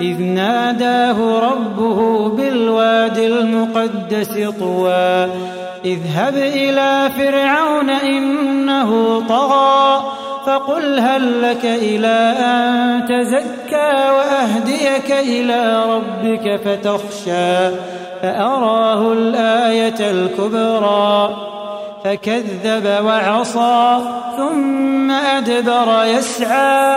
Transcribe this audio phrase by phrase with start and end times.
[0.00, 5.28] إذ ناداه ربه بالواد المقدس طوى
[5.84, 10.02] اذهب إلى فرعون إنه طغى
[10.46, 17.76] فقل هل لك إلى أن تزكى وأهديك إلى ربك فتخشى
[18.22, 21.36] فأراه الآية الكبرى
[22.04, 23.98] فكذب وعصى
[24.36, 26.96] ثم أدبر يسعى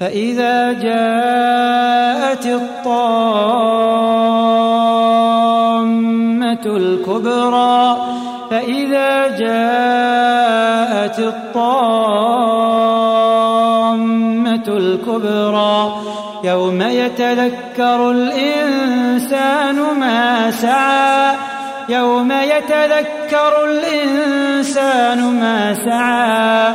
[0.00, 3.04] فإذا جاءت الطامة
[6.66, 7.96] الكبرى
[8.50, 12.54] فإذا جاءت الطامة
[14.68, 15.94] الكبرى
[16.44, 21.34] يوم يتذكر الإنسان ما سعى
[21.88, 26.74] يوم يتذكر الإنسان ما سعى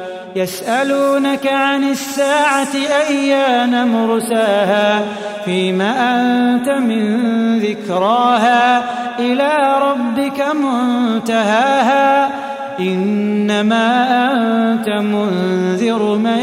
[0.35, 2.75] يسألونك عن الساعة
[3.09, 5.01] أيان مرساها؟
[5.45, 8.83] فيم أنت من ذكراها؟
[9.19, 12.29] إلى ربك منتهاها؟
[12.79, 16.39] إنما أنت منذر من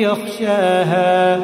[0.00, 1.38] يخشاها؟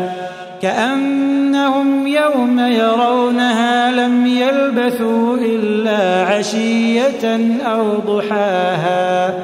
[0.63, 9.35] كأنهم يوم يرونها لم يلبثوا إلا عشية أو ضحاها.